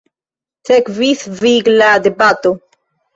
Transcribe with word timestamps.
Sekvis 0.69 1.21
vigla 1.41 1.91
debato. 2.07 2.55